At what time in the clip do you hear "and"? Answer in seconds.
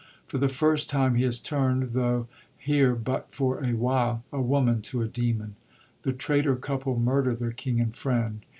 7.79-7.95